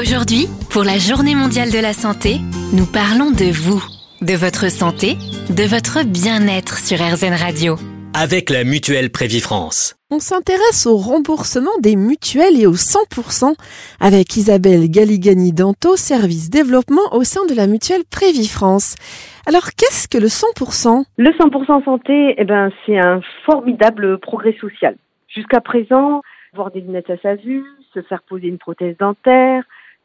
Aujourd'hui, 0.00 0.48
pour 0.72 0.82
la 0.82 0.96
Journée 0.96 1.34
mondiale 1.34 1.68
de 1.68 1.76
la 1.76 1.92
santé, 1.92 2.40
nous 2.72 2.88
parlons 2.88 3.36
de 3.36 3.52
vous, 3.52 3.84
de 4.24 4.32
votre 4.32 4.72
santé, 4.72 5.20
de 5.52 5.66
votre 5.68 6.08
bien-être 6.08 6.80
sur 6.80 6.96
RZN 6.96 7.36
Radio. 7.36 7.76
Avec 8.16 8.48
la 8.48 8.64
mutuelle 8.64 9.12
Prévifrance. 9.12 10.00
On 10.10 10.18
s'intéresse 10.18 10.86
au 10.86 10.96
remboursement 10.96 11.76
des 11.82 11.96
mutuelles 11.96 12.56
et 12.56 12.66
au 12.66 12.80
100% 12.80 13.52
avec 14.00 14.34
Isabelle 14.40 14.88
Galigani-Danto, 14.88 15.96
service 15.96 16.48
développement 16.48 17.12
au 17.12 17.22
sein 17.22 17.44
de 17.44 17.52
la 17.52 17.66
mutuelle 17.66 18.08
Prévifrance. 18.10 18.96
Alors 19.44 19.76
qu'est-ce 19.76 20.08
que 20.08 20.16
le 20.16 20.32
100% 20.32 21.04
Le 21.18 21.28
100% 21.28 21.84
santé, 21.84 22.36
eh 22.38 22.44
ben, 22.44 22.72
c'est 22.86 22.98
un 22.98 23.20
formidable 23.44 24.16
progrès 24.16 24.56
social. 24.62 24.96
Jusqu'à 25.28 25.60
présent, 25.60 26.22
avoir 26.54 26.70
des 26.70 26.80
lunettes 26.80 27.10
à 27.10 27.18
sa 27.18 27.34
vue, 27.34 27.64
se 27.92 28.00
faire 28.00 28.22
poser 28.22 28.48
une 28.48 28.58
prothèse 28.58 28.96
dentaire, 28.96 29.62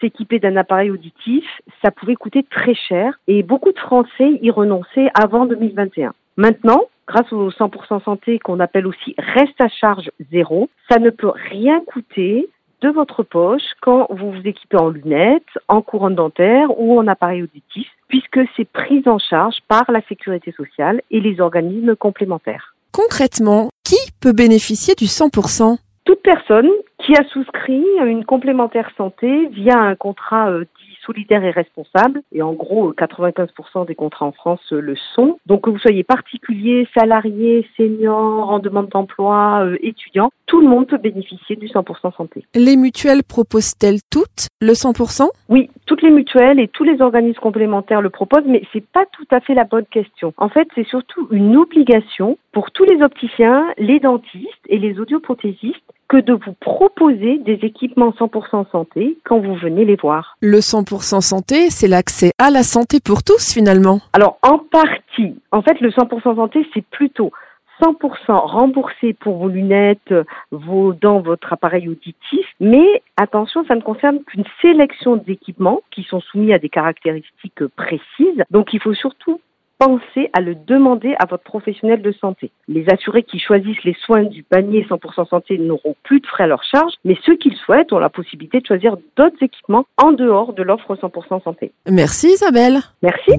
s'équiper 0.00 0.38
d'un 0.38 0.56
appareil 0.56 0.90
auditif, 0.90 1.44
ça 1.82 1.90
pouvait 1.90 2.16
coûter 2.16 2.42
très 2.42 2.74
cher 2.74 3.18
et 3.26 3.42
beaucoup 3.42 3.72
de 3.72 3.78
Français 3.78 4.38
y 4.42 4.50
renonçaient 4.50 5.08
avant 5.14 5.46
2021. 5.46 6.12
Maintenant, 6.36 6.82
grâce 7.06 7.32
au 7.32 7.50
100% 7.50 8.04
santé 8.04 8.38
qu'on 8.38 8.60
appelle 8.60 8.86
aussi 8.86 9.14
reste 9.18 9.60
à 9.60 9.68
charge 9.68 10.10
zéro, 10.30 10.68
ça 10.90 10.98
ne 10.98 11.10
peut 11.10 11.32
rien 11.50 11.80
coûter 11.86 12.48
de 12.82 12.90
votre 12.90 13.22
poche 13.22 13.62
quand 13.80 14.06
vous 14.10 14.32
vous 14.32 14.46
équipez 14.46 14.76
en 14.76 14.90
lunettes, 14.90 15.42
en 15.68 15.80
couronne 15.80 16.14
dentaire 16.14 16.78
ou 16.78 16.98
en 16.98 17.06
appareil 17.06 17.42
auditif, 17.42 17.88
puisque 18.08 18.40
c'est 18.56 18.68
pris 18.68 19.02
en 19.06 19.18
charge 19.18 19.56
par 19.66 19.90
la 19.90 20.02
sécurité 20.02 20.52
sociale 20.52 21.00
et 21.10 21.20
les 21.20 21.40
organismes 21.40 21.96
complémentaires. 21.96 22.74
Concrètement, 22.92 23.70
qui 23.84 23.96
peut 24.20 24.32
bénéficier 24.32 24.94
du 24.94 25.06
100% 25.06 25.78
Toute 26.04 26.22
personne 26.22 26.68
qui 27.06 27.14
a 27.14 27.22
souscrit 27.28 27.84
une 28.04 28.24
complémentaire 28.24 28.90
santé 28.96 29.46
via 29.52 29.78
un 29.78 29.94
contrat 29.94 30.50
euh, 30.50 30.64
dit 30.64 30.96
solidaire 31.06 31.44
et 31.44 31.52
responsable. 31.52 32.22
Et 32.32 32.42
en 32.42 32.52
gros, 32.52 32.92
95% 32.92 33.86
des 33.86 33.94
contrats 33.94 34.26
en 34.26 34.32
France 34.32 34.60
euh, 34.72 34.80
le 34.80 34.96
sont. 35.14 35.38
Donc 35.46 35.62
que 35.62 35.70
vous 35.70 35.78
soyez 35.78 36.02
particulier, 36.02 36.88
salarié, 36.98 37.64
senior, 37.76 38.50
en 38.50 38.58
demande 38.58 38.88
d'emploi, 38.88 39.64
euh, 39.64 39.76
étudiant, 39.82 40.32
tout 40.46 40.60
le 40.60 40.66
monde 40.66 40.88
peut 40.88 40.98
bénéficier 40.98 41.54
du 41.54 41.68
100% 41.68 42.16
santé. 42.16 42.44
Les 42.56 42.76
mutuelles 42.76 43.22
proposent-elles 43.22 44.00
toutes 44.10 44.48
le 44.60 44.72
100% 44.72 45.28
Oui, 45.48 45.70
toutes 45.86 46.02
les 46.02 46.10
mutuelles 46.10 46.58
et 46.58 46.66
tous 46.66 46.82
les 46.82 47.00
organismes 47.00 47.38
complémentaires 47.38 48.02
le 48.02 48.10
proposent, 48.10 48.46
mais 48.46 48.62
c'est 48.72 48.84
pas 48.84 49.04
tout 49.12 49.26
à 49.30 49.38
fait 49.38 49.54
la 49.54 49.64
bonne 49.64 49.86
question. 49.86 50.34
En 50.38 50.48
fait, 50.48 50.66
c'est 50.74 50.86
surtout 50.86 51.28
une 51.30 51.56
obligation 51.56 52.36
pour 52.50 52.72
tous 52.72 52.84
les 52.84 53.00
opticiens, 53.02 53.64
les 53.78 54.00
dentistes 54.00 54.66
et 54.68 54.78
les 54.78 54.98
audioprothésistes 54.98 55.92
que 56.08 56.18
de 56.18 56.32
vous 56.32 56.52
proposer 56.60 57.38
des 57.38 57.58
équipements 57.62 58.10
100% 58.10 58.70
santé 58.70 59.18
quand 59.24 59.40
vous 59.40 59.54
venez 59.54 59.84
les 59.84 59.96
voir. 59.96 60.36
Le 60.40 60.58
100% 60.58 61.20
santé, 61.20 61.70
c'est 61.70 61.88
l'accès 61.88 62.30
à 62.38 62.50
la 62.50 62.62
santé 62.62 62.98
pour 63.04 63.22
tous 63.22 63.52
finalement. 63.52 64.00
Alors 64.12 64.38
en 64.42 64.58
partie, 64.58 65.36
en 65.52 65.62
fait 65.62 65.80
le 65.80 65.90
100% 65.90 66.36
santé 66.36 66.66
c'est 66.74 66.84
plutôt 66.84 67.32
100% 67.80 67.92
remboursé 68.28 69.12
pour 69.12 69.36
vos 69.36 69.48
lunettes, 69.48 70.14
vos 70.50 70.92
dents, 70.92 71.20
votre 71.20 71.52
appareil 71.52 71.88
auditif, 71.88 72.46
mais 72.60 73.02
attention, 73.16 73.64
ça 73.66 73.74
ne 73.74 73.82
concerne 73.82 74.22
qu'une 74.24 74.44
sélection 74.62 75.16
d'équipements 75.16 75.82
qui 75.90 76.02
sont 76.04 76.20
soumis 76.20 76.52
à 76.52 76.58
des 76.58 76.68
caractéristiques 76.68 77.66
précises. 77.76 78.42
Donc 78.50 78.72
il 78.72 78.80
faut 78.80 78.94
surtout 78.94 79.40
pensez 79.78 80.30
à 80.32 80.40
le 80.40 80.54
demander 80.54 81.14
à 81.18 81.26
votre 81.26 81.42
professionnel 81.42 82.02
de 82.02 82.12
santé. 82.12 82.50
Les 82.68 82.84
assurés 82.90 83.22
qui 83.22 83.38
choisissent 83.38 83.84
les 83.84 83.96
soins 84.04 84.24
du 84.24 84.42
panier 84.42 84.86
100% 84.88 85.28
santé 85.28 85.58
n'auront 85.58 85.94
plus 86.02 86.20
de 86.20 86.26
frais 86.26 86.44
à 86.44 86.46
leur 86.46 86.62
charge, 86.64 86.92
mais 87.04 87.16
ceux 87.24 87.36
qui 87.36 87.50
le 87.50 87.56
souhaitent 87.56 87.92
ont 87.92 87.98
la 87.98 88.08
possibilité 88.08 88.60
de 88.60 88.66
choisir 88.66 88.96
d'autres 89.16 89.42
équipements 89.42 89.86
en 89.96 90.12
dehors 90.12 90.52
de 90.52 90.62
l'offre 90.62 90.94
100% 90.94 91.42
santé. 91.42 91.72
Merci 91.90 92.28
Isabelle. 92.28 92.80
Merci. 93.02 93.32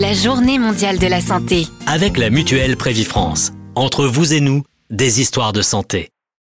La 0.00 0.12
Journée 0.12 0.58
mondiale 0.58 0.98
de 0.98 1.06
la 1.06 1.20
santé. 1.20 1.64
Avec 1.86 2.18
la 2.18 2.30
mutuelle 2.30 2.76
Prévifrance. 2.76 3.52
Entre 3.74 4.04
vous 4.04 4.34
et 4.34 4.40
nous, 4.40 4.62
des 4.90 5.20
histoires 5.20 5.52
de 5.52 5.62
santé. 5.62 6.08